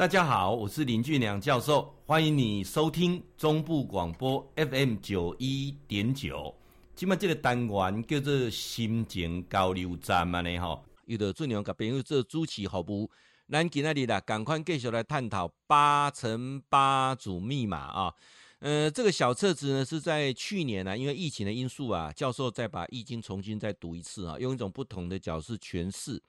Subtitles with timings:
[0.00, 6.54] 大家好，我是林俊良教授，欢迎你收听中部广播 FM 九一点九。
[6.96, 13.10] 今麦这个单元叫做心情交流站嘛呢吼，有的俊良甲朋友做主持服务，
[13.50, 18.14] 咱今仔日啦，赶快继续来探讨八乘八组密码啊。
[18.60, 26.22] 呃，这个小册子呢是在去年呢、因为疫情的因素啊，教授再把易经重新再读一次啊，用一种不同的角色诠释。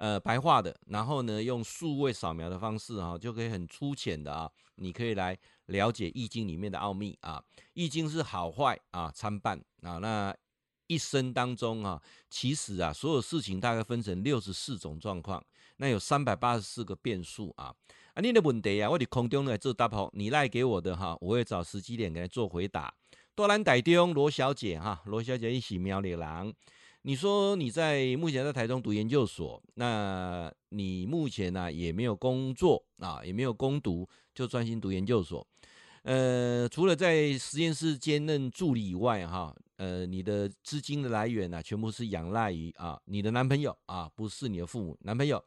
[0.00, 5.36] 呃，白话的，然后呢，用数位扫描的方式啊，就可以很粗浅的啊，你可以来
[5.66, 7.44] 了解易经里面的奥秘啊。
[7.74, 10.34] 易经是好坏啊参半啊，那
[10.86, 12.00] 一生当中啊，
[12.30, 15.44] 其实啊，所有事情大概分成六十四种状况，
[15.76, 17.74] 那有三百八十四个变数啊。
[18.14, 22.90] 啊，你的问题啊，我在空中来做答复，你赖给我的哈，我会找时机点给他做回答。
[23.34, 26.50] 多兰台中罗小姐哈，罗小姐一起苗栗郎。
[27.02, 35.46] 你说你在目前在台中读研究所，那你目前呢、啊、也没有工作啊，也没有工读，就专心读研究所。
[36.02, 44.94] 呃，除了在实验室兼任助理以外，哈，呃，你的资金的来源呢、啊，全部是仰赖于啊你的男朋友啊，不是你的父母。
[45.00, 45.42] 男朋友，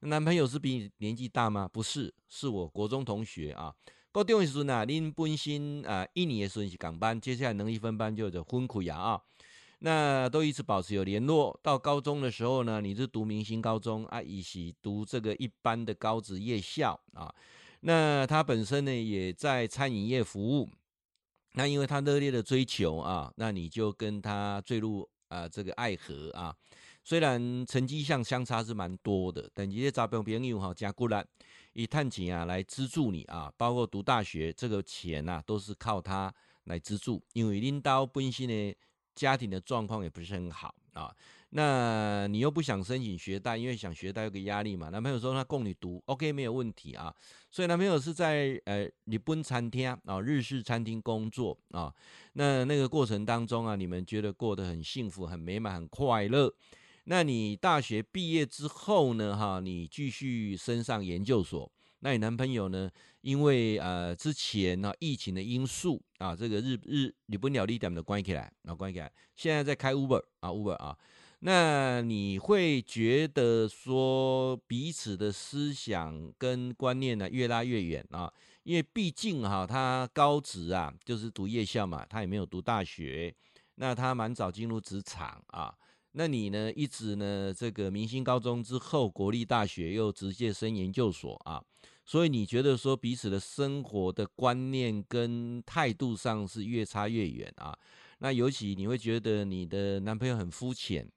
[0.00, 1.68] 男朋友是比你年纪大吗？
[1.72, 3.72] 不是，是我国中同学啊。
[4.10, 9.22] 高中时呢，您本身啊一年的时候是港班，接下来能力分班就有分开啊。
[9.78, 11.58] 那都一直保持有联络。
[11.62, 17.32] 到高中的时候呢，你是读明星高中啊，以及读这个一般的高职夜校啊。
[17.80, 20.68] 那他本身呢也在餐饮业服务。
[21.52, 26.56] 那因为他热烈的追求啊，那你就跟他坠入啊这个爱河啊。
[27.04, 31.24] 虽然成绩上相差是蛮多的，但这些找朋友哈加过来
[31.74, 38.74] 以探亲啊来资助你啊，包括读大学这个钱呐、啊、都是靠他来资助，因为领导本身呢。
[39.16, 41.12] 家庭的状况也不是很好啊，
[41.50, 44.90] 那你又不想申请学贷，因为想学贷有个压力嘛。
[44.90, 47.12] 男朋友说他供你读，OK 没有问题啊。
[47.50, 51.92] 所以男朋友是在呃日本餐厅啊，日式餐厅工作啊。
[52.34, 56.54] 那那个过程当中啊，你们觉得过得很幸福、很美满、很快乐。
[57.04, 59.36] 那你大学毕业之后呢？
[59.36, 61.72] 哈，你继续升上研究所。
[62.06, 62.88] 那你男朋友呢？
[63.22, 70.96] 因为呃之前呢、疫情的因素啊，这个日日日本料理店的关起来，啊关起来，现在在开 Uber 啊 Uber 啊，
[71.40, 78.32] 那你会觉得说彼此的思想跟观念呢越拉越远啊？
[78.62, 83.34] 因为毕竟哈、他高职啊就是读夜校嘛，他也没有读大学，
[83.74, 85.74] 那他蛮早进入职场啊。
[86.12, 91.60] 那你呢一直呢这个明星高中之后国立大学又直接升研究所啊？
[92.06, 97.76] 所以你觉得说彼此的生活的观念跟态度上是越差越远啊？
[98.18, 101.10] 那尤其你会觉得你的男朋友很肤浅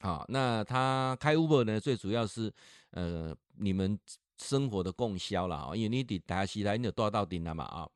[0.00, 0.24] 啊？
[0.28, 2.52] 那他开 Uber 呢，最主要是
[2.90, 3.96] 呃你们
[4.36, 7.88] 生活的供销了啊，因为你得打西来，你有多少到顶了嘛啊？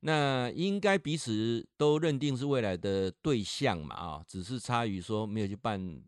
[0.00, 4.24] 那应该彼此都认定是未来的对象嘛啊？
[4.26, 6.02] 只是差于说没有去办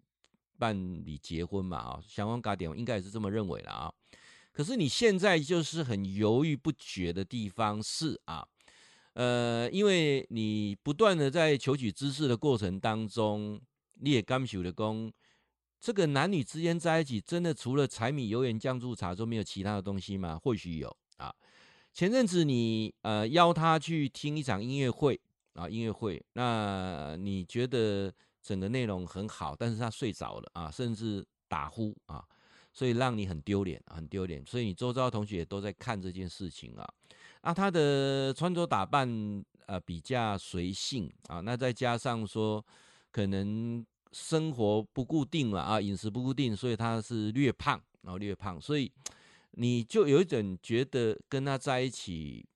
[0.58, 2.00] 办理结婚嘛啊？
[2.08, 3.92] 相关家庭应该也是这么认为了啊。
[4.52, 8.46] 可是你现在就是很犹豫不决的地方是啊，
[9.14, 13.60] 呃，因为你不断的在求取知识的过程当中，
[13.94, 15.10] 你也感受的功，
[15.80, 20.38] 这个男女之间在一起，真的除了柴米油盐酱醋茶，就没有其他的东西吗？
[20.38, 21.34] 或许有啊。
[21.94, 25.20] 前阵子你呃邀他去听一场音乐会
[25.54, 28.12] 啊，音乐会，那你觉得
[28.42, 32.24] 整个内容很好，但是他睡着了啊，甚至打呼啊。
[32.72, 34.44] 所以让你很丢脸，很丢脸。
[34.46, 36.88] 所以你周遭同学也都在看这件事情啊。
[37.42, 42.64] 啊，他的穿着打扮呃比较随性啊，那再加上说
[43.10, 48.90] 可能生活不固定了啊，饮食不固定，所以他是略胖，然后略胖，所以
[49.52, 52.46] 你就有一种觉得跟他在一起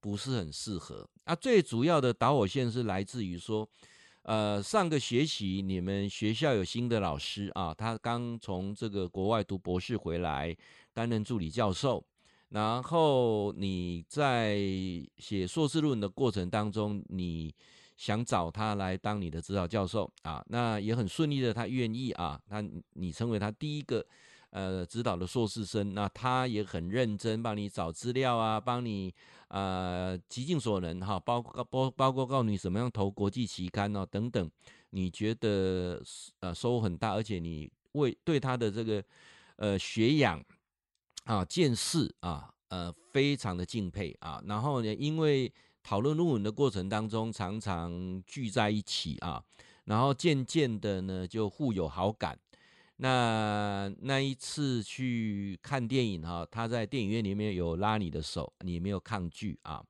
[0.00, 1.08] 不是很适合。
[1.24, 3.68] 啊，最主要的导火线是来自于说。
[4.22, 10.56] 呃，上个学期你们学校有新的老师啊，他刚从这个国外读博士回来，
[10.92, 12.04] 担任助理教授。
[12.50, 14.58] 然后你在
[15.18, 17.54] 写硕士论文的过程当中，你
[17.96, 22.62] 想找他来当你的指导教授啊，那也很顺利的，他愿意啊，那
[22.92, 24.04] 你成为他第一个。
[24.52, 29.12] 呃，指导的硕士生，那他也很认真，帮你找资料啊，帮你
[29.48, 34.50] 呃极尽所能哈，包括包包括告诉你怎么样投国际期刊哦等等，
[34.90, 36.02] 你觉得
[36.40, 39.02] 呃收获很大，而且你为对他的这个
[39.56, 40.44] 呃学养
[41.24, 45.50] 啊见识啊呃非常的敬佩啊，然后呢，因为
[45.82, 49.42] 讨论论文的过程当中常常聚在一起啊，
[49.86, 52.38] 然后渐渐的呢就互有好感。
[53.02, 59.82] 那那一次去看电影哈，他在电影院里面有拉你的手，你没有抗拒啊。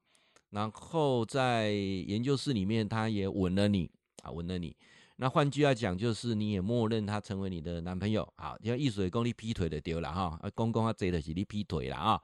[0.48, 3.90] 然后在研究室里面，他也吻了你
[4.22, 4.74] 啊，吻了你。
[5.16, 8.26] 那换句话讲，就是你也默认他成为你的男朋友。
[8.38, 12.18] 好，像意思讲你劈腿就对了哈，公公他贼的是你劈腿了啊。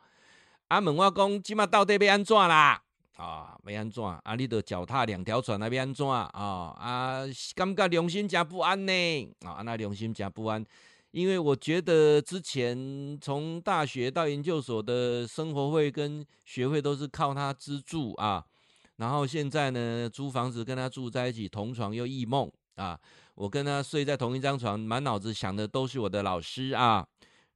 [0.69, 2.83] 阿问我讲，今麦到底要安怎啦？
[3.19, 4.05] 啊，要安怎？
[4.05, 6.09] 啊，你都脚踏两条船，那要安怎？
[6.09, 7.25] 啊，啊，
[7.57, 8.93] 感觉良心真不安呢。
[9.41, 10.65] 啊，那良心真不安，
[11.11, 18.45] 因为我觉得之前从大学到研究所的生活费跟学费都是靠他资助啊。
[18.99, 22.99] 然后现在呢，租房子跟他住在一起，同床又异梦啊。
[23.35, 27.05] 我跟他睡在同一张床，满脑子想的都是我的老师啊。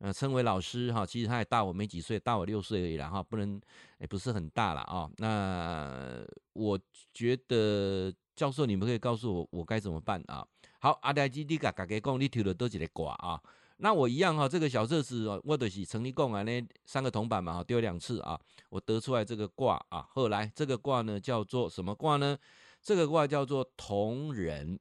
[0.03, 3.61] 呃，称为老师哈，其实他也大我没几岁，大我六岁而已啦哈，不能
[3.99, 5.09] 也不是很大了啊。
[5.19, 6.77] 那我
[7.15, 10.45] 觉得教授，你们可以告诉我，我该怎么办啊？
[10.81, 13.41] 好，阿呆基你嘎嘎给讲，你抽了多几个卦啊？
[13.77, 18.37] 那我一样哈，这个小册子我都是成立共啊，那三个铜板嘛哈，丢两次啊，
[18.71, 20.09] 我得出来这个卦啊。
[20.11, 22.37] 后来这个卦呢叫做什么卦呢？
[22.83, 24.81] 这个卦叫做同人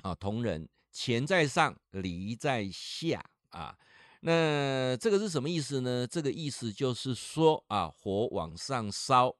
[0.00, 3.76] 啊，同人，钱在上，离在下啊。
[4.24, 6.06] 那这个是什么意思呢？
[6.06, 9.34] 这个意思就是说啊，火往上烧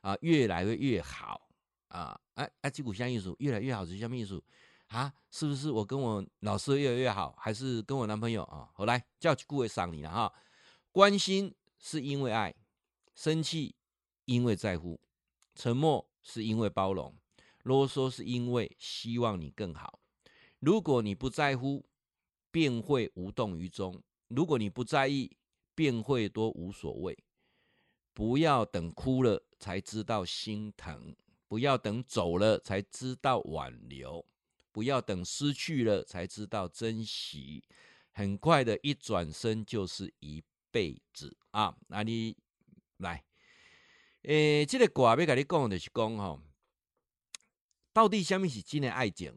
[0.00, 1.50] 啊，越来越越好
[1.88, 2.20] 啊！
[2.34, 4.40] 哎哎，这股相意思越来越好是什么意思
[4.86, 5.12] 啊？
[5.32, 8.70] 是不是我跟我老师越来越好，还是跟我男朋友啊？
[8.74, 10.32] 好来叫顾位赏你了哈。
[10.92, 12.54] 关心是因为爱，
[13.16, 13.74] 生气
[14.24, 15.00] 因为在乎，
[15.56, 17.12] 沉默是因为包容，
[17.64, 19.98] 啰嗦是因为希望你更好。
[20.60, 21.84] 如果你不在乎，
[22.52, 24.00] 便会无动于衷。
[24.28, 25.36] 如果你不在意，
[25.74, 27.16] 便会多无所谓。
[28.14, 31.14] 不要等哭了才知道心疼，
[31.46, 34.26] 不要等走了才知道挽留，
[34.72, 37.64] 不要等失去了才知道珍惜。
[38.12, 40.42] 很快的一转身就是一
[40.72, 41.76] 辈子啊！
[41.86, 42.36] 那你
[42.96, 43.24] 来，
[44.22, 46.42] 诶，这个卦要跟你讲的是讲哈，
[47.92, 49.32] 到底什么是真的爱情？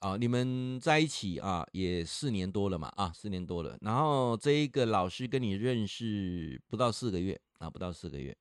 [0.00, 3.76] 啊，你们在一起啊，也四年多了嘛，啊，四年多了。
[3.82, 8.34] 然后这一个老师跟你认识不到四个月啊，不到四个月。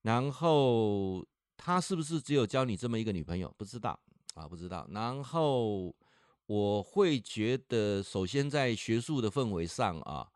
[0.00, 1.22] 然后
[1.58, 3.54] 他是不是只有交你这么一个女朋友？
[3.58, 4.00] 不知道
[4.34, 4.88] 啊，不知道。
[4.90, 5.94] 然后
[6.46, 10.26] 我会觉得，首先在学术的氛围上啊，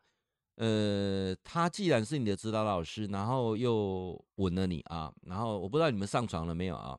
[0.56, 6.99] 呃，他既然是你的指导老师，然后又吻了你啊，然后我不知道你们上床了没有啊，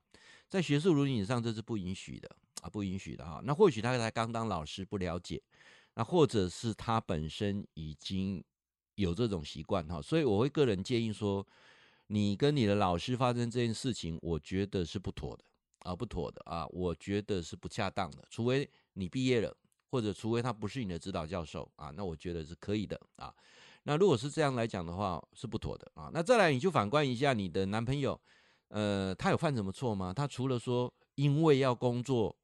[0.49, 2.35] 在学术伦理上这是不允许的。
[2.65, 3.39] 啊，不允许的哈。
[3.43, 5.39] 那或许他才刚当老师，不了解，
[5.93, 8.43] 那或者是他本身已经
[8.95, 10.01] 有这种习惯哈。
[10.01, 11.45] 所以我会个人建议说，
[12.07, 15.43] 你跟你的老师发生这件事情，我觉得是不妥的
[15.81, 18.25] 啊，不妥的啊，我觉得是不恰当的。
[18.31, 19.55] 除非你毕业了，
[19.91, 23.31] 或者除非他不是你的指导教授啊，那我觉得是可以的啊。
[23.83, 26.09] 那如果是这样来讲的话，是不妥的啊。
[26.11, 28.19] 那再来，你就反观一下你的男朋友，
[28.69, 30.11] 呃，他有犯什么错吗？
[30.11, 32.35] 他除了说因为要工作。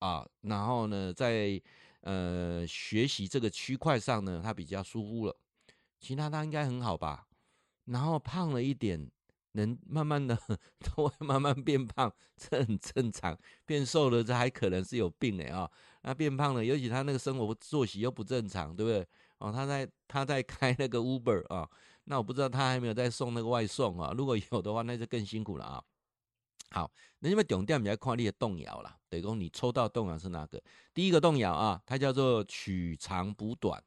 [0.00, 1.60] 啊，然后呢，在
[2.02, 5.36] 呃学习这个区块上呢，他比较疏忽了，
[5.98, 7.26] 其他他应该很好吧？
[7.86, 9.10] 然后胖了一点，
[9.52, 10.38] 能慢慢的
[10.80, 13.36] 都会慢慢变胖，这很正常。
[13.66, 15.70] 变瘦了，这还可能是有病哎啊！
[16.02, 19.06] 那变胖了，尤其他那个生活作息又不正常，对不对？
[19.38, 21.68] 哦，他在他在开那个 Uber 啊，
[22.04, 25.82] 那我不知道他还没有在送那个外送啊，如果有的话，那就更辛苦了啊。
[26.72, 30.62] 好，那因为重点比较看你的动摇啦，等于说你抽到动摇是哪个？
[30.94, 33.82] 第一个动摇啊，它叫做取长补短，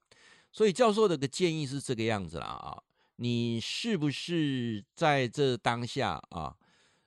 [0.52, 2.84] 所以教授的个建议是这个样子啦啊，
[3.16, 6.54] 你是不是在这当下啊，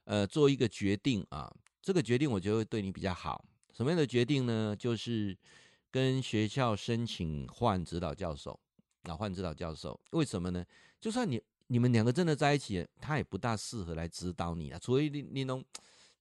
[0.05, 1.55] 呃，做一个决定啊？
[1.83, 3.45] 这个决定我觉得会对你比较好。
[3.75, 4.75] 什么样的决定呢？
[4.75, 5.37] 就是
[5.91, 8.59] 跟学校申请换指导教授
[9.03, 10.01] 啊，换指导教授。
[10.13, 10.65] 为什么呢？
[11.01, 11.39] 就算你。
[11.69, 15.65] 你们两个真的在一起，他也不大适合来指导你啊，除非你你弄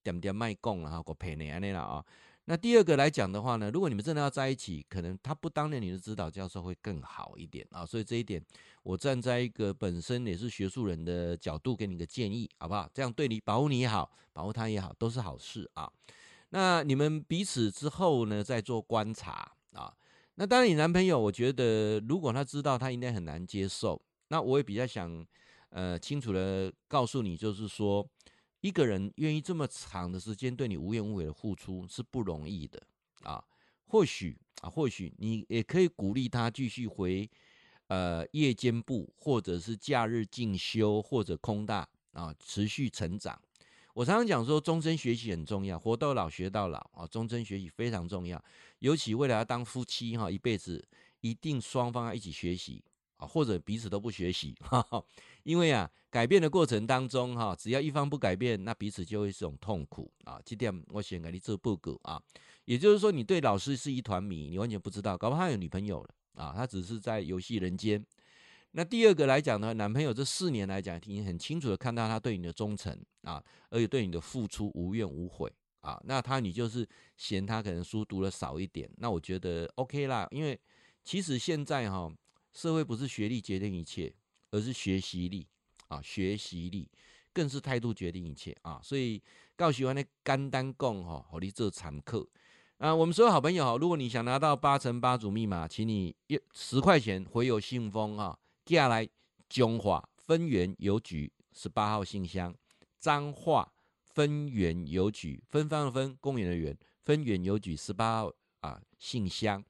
[0.02, 2.04] 点点卖供了哈，我陪你啊那了啊。
[2.48, 7.84] 那第二个来讲的话呢，如果你们真的要在一起，可能他不当你的指导教授会更好一点啊。
[7.84, 8.40] 所以这一点，
[8.84, 12.88] 我站在一个本身也是学术人的角度给你个建议，好不好？
[12.94, 15.90] 这样对你保护你也好，保护他也好，都是好事啊。
[16.50, 19.92] 那你们彼此之后呢，再做观察啊。
[20.36, 24.00] 那当然，你男朋友，我觉得如果他知道，他应该很难接受。
[24.28, 25.24] 那我也比较想，
[25.68, 28.04] 呃，清楚的告诉你，就是说，
[28.60, 32.82] 一个人愿意这么长的时间对你无怨无悔的付出是不容易的
[33.22, 33.42] 啊。
[33.86, 37.30] 或许啊，或许你也可以鼓励他继续回，
[37.86, 43.40] 呃，夜间部或者是假日进修或者空大啊，持续成长。
[43.94, 48.44] 我常常讲说，终身学习很重要，活到老学到老啊，终身学习非常重要。
[48.80, 50.88] 尤其未来要当夫妻哈，一辈子。
[51.22, 52.84] 一定双方要一起学习
[53.16, 55.02] 啊，或者彼此都不学习，哈哈，
[55.42, 60.40] 因为啊，改变的过程当中哈，只要一方不改变，那彼此就会是种痛苦啊。
[60.44, 62.22] 这点我先给你做报告啊，
[62.64, 68.04] 也就是说，你对老师是一团迷，你完全不知道，搞不好他有女朋友了啊，他只是在游戏人间。
[68.72, 75.98] 那第二个来讲呢，男朋友这四年来讲，已经很清楚的看到他对你的忠诚啊，而且对你的付出无怨无悔啊。
[76.04, 80.60] 那他你就是嫌他可能书读的少一点，那我觉得 OK 啦，因为
[81.02, 82.12] 其实现在哈，
[82.56, 84.10] 社会不是学历决定一切，
[84.50, 85.46] 而是学习力
[85.88, 86.88] 啊，学习力
[87.30, 88.80] 更是态度决定一切啊。
[88.82, 89.22] 所以
[89.54, 92.26] 告喜欢的简单讲哈，好你做常客
[92.78, 92.94] 啊。
[92.94, 98.38] 我们所有好朋友哈，如果你想拿到八乘八组密码，请你一十块钱回邮信封啊。
[98.64, 99.06] 接下来，
[99.50, 102.56] 彰化分园邮局十八号信箱，
[102.98, 103.70] 彰化
[104.14, 109.62] 分园邮局分方的分，公园的园，分园邮局十八号啊信箱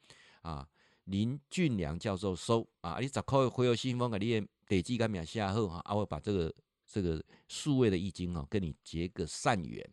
[0.42, 0.68] 啊，
[1.06, 6.54] 林俊良教授收啊，你十块回邮信封给你的地址跟名下后哈，啊，我把这个
[6.86, 9.84] 这个数位的易经哦，跟你结个善缘。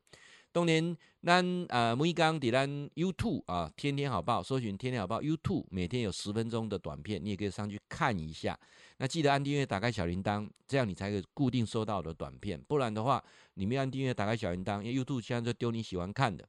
[0.51, 8.59] 当年咱啊，每刚在咱 YouTube 啊，天天好报，搜寻天天好报 YouTube，每天有十分钟的短片，你也可以上去看一下。
[8.97, 12.61] 那记得按订阅，打开小铃铛，这样你才可以固定收到的短片。
[12.67, 13.23] 不然的话，
[13.55, 16.47] 你没按订阅，打开小铃铛，因为 YouTube 现在就丢你喜欢看的。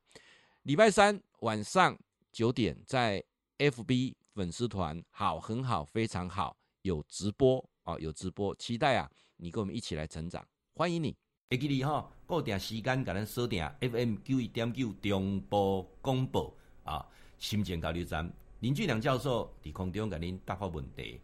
[0.65, 1.99] 礼拜三晚上
[2.31, 3.25] 九点，在
[3.57, 11.17] FB 粉丝团，好，很好，非常好，有直播啊，有直播，期待啊，你跟我们一起来成长，欢迎你。
[11.51, 17.07] 会记你哈，固定时间，甲咱锁定 FM 九一点九中波广播啊，
[17.39, 21.21] 心情交流站林俊良教授伫空中甲您答复问题。